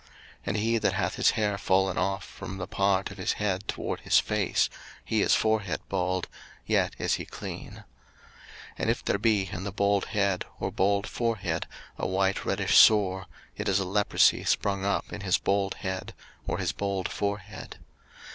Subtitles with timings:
[0.01, 0.09] 03:013:041
[0.47, 3.99] And he that hath his hair fallen off from the part of his head toward
[3.99, 4.67] his face,
[5.05, 6.27] he is forehead bald:
[6.65, 7.83] yet is he clean.
[8.79, 11.67] 03:013:042 And if there be in the bald head, or bald forehead,
[11.99, 16.15] a white reddish sore; it is a leprosy sprung up in his bald head,
[16.47, 17.77] or his bald forehead.